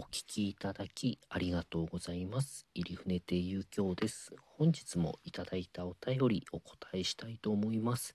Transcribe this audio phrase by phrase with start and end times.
[0.00, 2.68] お聞きいただきありがとうございます。
[2.72, 4.32] 入船亭遊興です。
[4.56, 8.14] 本日もいただいたお便りお答えしたいと思います。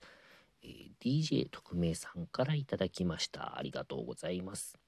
[0.62, 3.58] えー DJ 特命さんからいただきました。
[3.58, 4.78] ありがとうございます。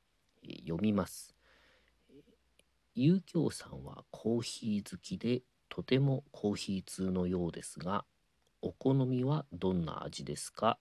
[0.42, 1.34] えー読みます。
[2.08, 2.22] えー
[2.94, 8.06] 遊興さんはコーヒー好きでとてもコーヒー通のようですが、
[8.62, 10.78] お好みはどんな味ですか？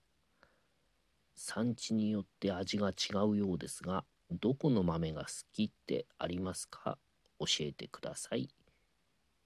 [1.36, 6.98] 産地によって味が違うようですが、どこの豆が好きってありますか？
[7.40, 8.50] 教えてください。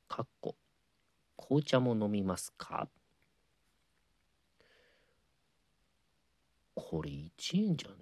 [0.08, 0.56] かっこ
[1.38, 2.88] 紅茶も飲みますか？
[6.76, 7.96] これ1円じゃね？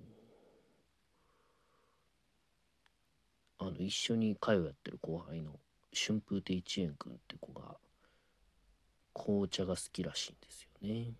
[0.00, 0.04] え。
[3.58, 5.52] あの一緒に会をやってる後輩の
[5.94, 7.76] 春風亭一円くんって子が
[9.14, 11.12] 紅茶が好きらしいんですよね。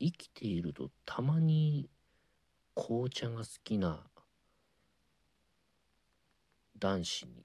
[0.00, 1.88] 生きているとたまに
[2.74, 4.00] 紅茶が好きな
[6.78, 7.44] 男子に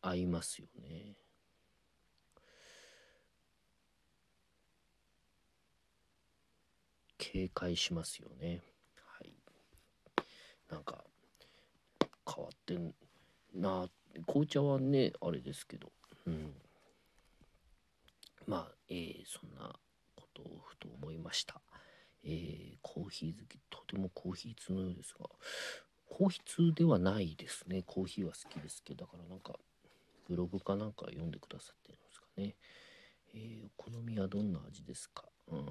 [0.00, 1.14] 会いますよね。
[7.18, 8.62] 警戒しますよね。
[9.18, 9.34] はい。
[10.70, 11.04] なんか
[12.26, 12.94] 変わってん
[13.54, 13.86] な
[14.26, 15.92] 紅茶はねあれですけど、
[16.26, 16.54] うん。
[18.46, 19.70] まあ、えーそんな
[20.16, 21.60] ことをふと思いました。
[22.24, 23.58] えーコーヒー好き。
[23.70, 25.28] とてもコーヒー通のようですが。
[26.08, 27.82] コーヒー通ではないですね。
[27.86, 29.54] コーヒーは好きですけどだからなんか
[30.28, 32.54] ブログかなんか読んでくださってるんですかね、
[33.34, 35.24] えーお好みはどんな味ですか？
[35.48, 35.66] うん。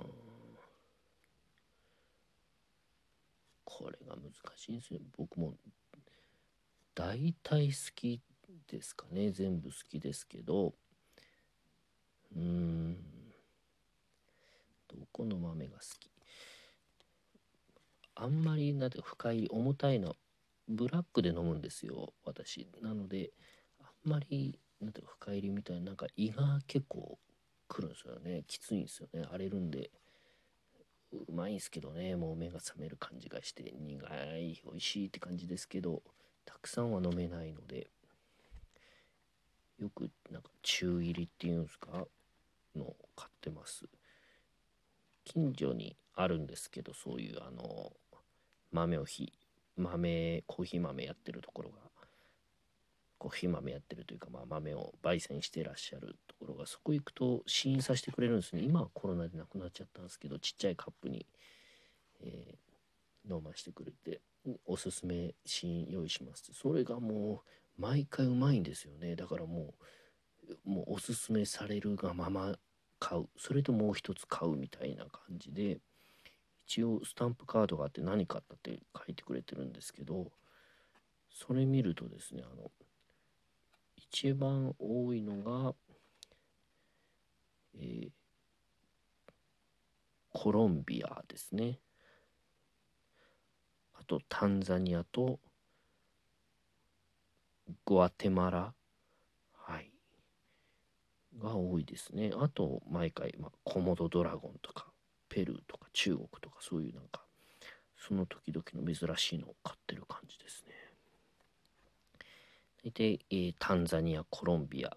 [3.65, 5.53] これが難しいんですよ僕も
[6.95, 8.21] 大体好き
[8.67, 9.31] ですかね。
[9.31, 10.73] 全部好きですけど。
[12.35, 12.97] うーん。
[14.87, 16.09] どこの豆が好き？
[18.21, 20.15] あんまりなんて深い重たいの
[20.67, 22.67] ブラックで飲むんですよ私。
[22.81, 23.31] なので
[23.81, 27.17] あんまりなんていうか深入りみたいななんか胃が結構
[27.67, 28.43] くるんですよね。
[28.47, 29.23] きついんですよね。
[29.29, 29.91] 荒れるんで。
[31.11, 32.15] うまいんですけどね。
[32.15, 36.03] もう目が覚める感じがして苦い美味しいって感じですけど
[36.45, 37.87] たくさんは飲めないので
[39.79, 42.05] よくなんか中入りっていうんですか？
[42.75, 43.85] の買ってます。
[45.25, 47.91] 近所にあるんですけどそういうあの
[48.71, 49.33] 豆をひ
[49.77, 51.77] 豆コーヒー豆やってるところが
[53.17, 58.61] コーヒー豆やってるというか、まあ、豆を焙煎してらっしゃるところがそこ行くと試飲させてくれるんですね。
[58.61, 61.25] 今はコロナでなくなっちゃったんですけどちっちゃいカップに、
[62.21, 62.69] えー
[63.29, 64.21] 飲ましてくれて
[64.65, 67.43] おすすめ試飲用意しますそれがも
[67.77, 69.15] う毎回うまいんですよね。
[69.15, 69.73] だからも
[70.65, 72.55] うもうおすすめされるがまま
[72.99, 73.27] 買う。
[73.37, 75.79] それともう一つ買うみたいな感じで
[76.69, 80.31] 一応スタンプカードがあって何買ったって書いてくれてるんですけど
[81.31, 82.69] それ見るとですねあの
[83.97, 85.73] 一番多いのが、
[87.75, 88.09] えー
[90.31, 91.79] コロンビアですね。
[93.99, 95.39] あとタンザニアと
[97.85, 98.73] グアテマラ
[99.57, 99.91] はい。
[101.41, 102.31] が多いですね。
[102.37, 104.93] あと毎回、まあ、コモドドラゴンとか。
[105.29, 107.21] ペルーとか中国とかそういうなんか
[107.97, 110.73] その時々の珍しいのを買ってる感じですね。
[112.83, 114.95] 大体、えータンザニアコロンビア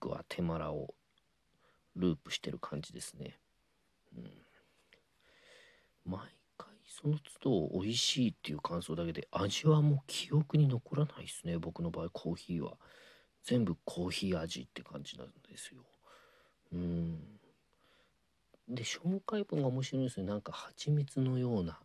[0.00, 0.94] グアテマラを
[1.96, 3.38] ループしてる感じですね。
[4.16, 4.30] うん。
[6.06, 6.20] 毎
[6.56, 12.10] 回その都度美味しいっていう感想だけで味はもう記憶に残らないですね僕の場合。
[12.10, 12.76] コーヒーは。
[13.44, 15.82] 全部コーヒー味って感じなんですよ。
[16.72, 17.37] うん。
[18.68, 20.26] で紹介文が面白いですね。
[20.26, 21.78] なんか蜂蜜のような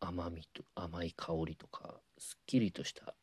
[0.00, 3.14] 甘みと甘い香りとかすっきりとした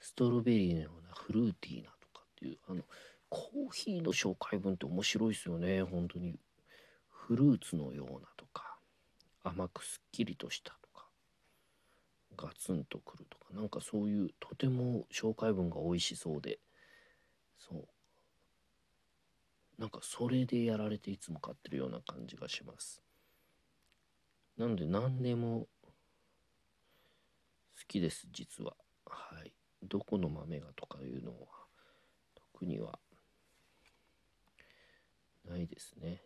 [0.00, 2.82] ストロベリーのようなフルーティーなとかっていうあの
[3.28, 5.82] コーヒーの紹介文って面白いですよね。
[5.82, 6.38] 本当に。
[7.28, 8.78] フルーツのようなとか
[9.44, 11.06] 甘くすっきりとしたとか
[12.38, 16.58] ガツンとくるとかなんかそういうとても紹介文が美味しそうで
[17.58, 17.88] そう。
[19.78, 23.00] なんかそれでやられていつも買ってるような感じがします。
[24.56, 25.68] なので何でも好
[27.86, 28.74] きです実は。
[29.06, 29.52] はい。
[29.84, 31.36] どこの豆がとかいうのは
[32.52, 32.98] 特には
[35.48, 36.22] ないですね。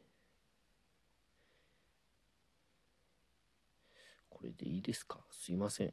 [4.30, 5.18] これでいいですか？
[5.30, 5.92] すいません。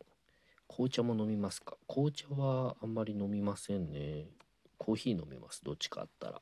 [0.70, 1.76] 紅茶も飲みますか？
[1.90, 4.28] 紅茶はあんまり飲みませんね。
[4.78, 5.62] コーヒー飲めます。
[5.62, 6.42] どっちかあったら。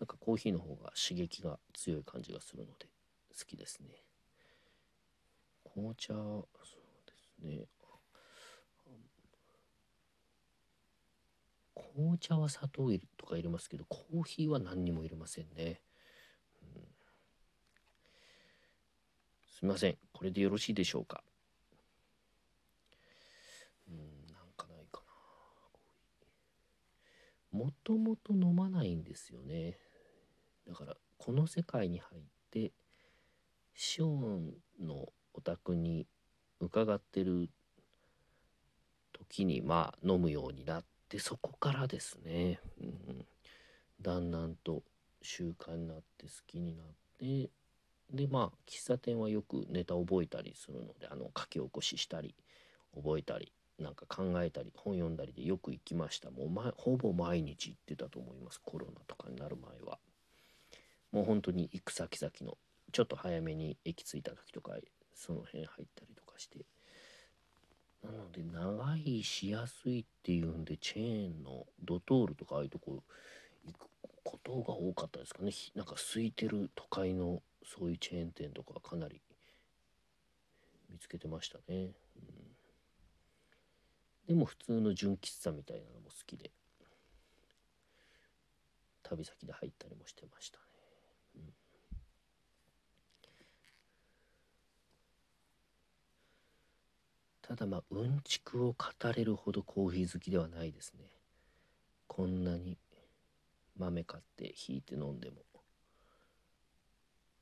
[0.00, 2.86] なんかコーヒーの方が刺激が強い感じがするので
[3.38, 3.88] 好きですね。
[5.64, 7.66] 紅茶そうですね。
[11.94, 15.80] 紅茶は砂糖とか入れますけどコーヒーは何にも入れませんね、
[19.48, 19.96] すみません。
[20.12, 21.22] これでよろしいでしょうか
[23.88, 23.96] うん
[24.32, 25.04] なんかないかな
[27.54, 29.78] もともと飲まないんですよね。
[30.66, 32.72] だからこの世界に入って
[33.74, 36.08] シオンのお宅に
[36.60, 37.48] 伺ってる
[39.12, 43.26] 時にまあ飲むようになってそこからですね、うん、
[44.00, 44.82] だんだんと
[45.22, 46.86] 習慣になって好きになっ
[47.20, 47.50] て
[48.12, 52.34] でまあ喫茶店はよくネタ覚えたりするのであの書き起こししたり
[52.96, 56.30] 覚えたりなんか考えたり本読んだりでよく行きました。
[56.30, 58.60] もう、ま、ほぼ毎日行ってたと思います。
[58.62, 59.98] コロナとかになる前は。
[61.10, 62.56] もう本当に行く先々の
[62.92, 64.72] ちょっと早めに駅着いた時とか
[65.14, 66.64] その辺入ったりとかして。
[68.02, 73.02] なので長いしやすいっていうんでチェーンのドトールとかああいうとこ
[73.64, 73.88] 行く
[74.22, 75.52] ことが多かったですかね。
[75.74, 79.22] なんか空いてる都会のそういうチェーン店とかかなり
[80.90, 81.92] 見つけてましたね、
[84.26, 86.50] でも普通の純喫茶みたいなのも好きで。
[89.06, 90.58] 旅先で入ったりもしてました
[91.36, 91.52] ね、
[97.42, 101.04] ただまあうんちくを語れるほどコーヒー好きではないですね。
[102.06, 102.78] こんなに
[103.76, 105.36] 豆買ってひいて飲んでも。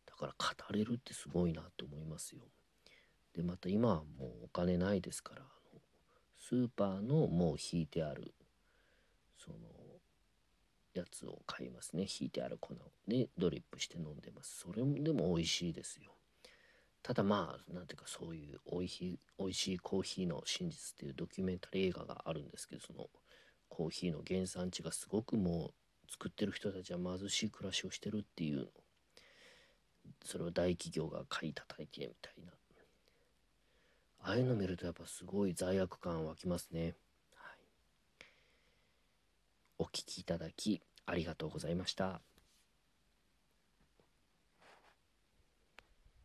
[0.06, 2.42] だから語れるってすごいなって思いますよ。
[3.34, 5.51] でまた今はもうお金ないですから。
[6.52, 8.34] スーパーのもう引いてある
[9.38, 9.56] その
[10.92, 12.02] やつを買いますね。
[12.02, 12.76] 引いてある粉を
[13.08, 14.58] でドリップして飲んでます。
[14.58, 16.10] それでも美味しいですよ。
[17.02, 23.06] ただまあ何ていうかそういうおいし美味しいコーヒーの真実っていうドキュメンタリー映画があるんですけどその
[23.70, 25.70] コーヒーの原産地がすごくも
[26.06, 28.66] う作ってる人たちは貧しい暮らしをしてるっていうの。
[30.22, 32.52] それを大企業が買い叩いてみたいな。
[34.24, 36.94] ああいうの見るとやっぱすごい罪悪感湧きますね、はい、
[39.78, 42.20] お聴きいただきありがとうございました。